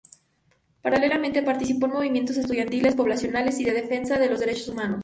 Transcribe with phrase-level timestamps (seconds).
[0.81, 4.99] Paralelamente, participó en movimientos estudiantiles, poblacionales y de defensa de los Derechos Humanos.